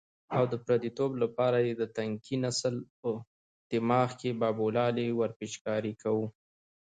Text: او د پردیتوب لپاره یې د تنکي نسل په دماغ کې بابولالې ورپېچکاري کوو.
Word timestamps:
او 0.35 0.43
د 0.51 0.53
پردیتوب 0.65 1.11
لپاره 1.23 1.57
یې 1.67 1.73
د 1.81 1.83
تنکي 1.97 2.35
نسل 2.43 2.75
په 2.99 3.09
دماغ 3.71 4.09
کې 4.19 4.37
بابولالې 4.41 5.07
ورپېچکاري 5.19 5.93
کوو. 6.01 6.25